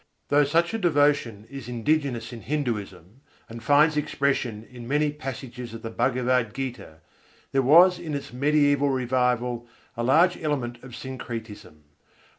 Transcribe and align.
Though 0.29 0.45
such 0.45 0.73
a 0.73 0.79
devotion 0.79 1.45
is 1.47 1.69
indigenous 1.69 2.33
in 2.33 2.41
Hinduism, 2.41 3.21
and 3.47 3.61
finds 3.61 3.95
expression 3.95 4.63
in 4.67 4.87
many 4.87 5.11
passages 5.11 5.75
of 5.75 5.83
the 5.83 5.91
Bhagavad 5.91 6.55
Gîtâ, 6.55 7.01
there 7.51 7.61
was 7.61 7.99
in 7.99 8.15
its 8.15 8.31
mediæval 8.31 8.91
revival 8.91 9.67
a 9.95 10.01
large 10.03 10.37
element 10.37 10.81
of 10.83 10.95
syncretism. 10.95 11.83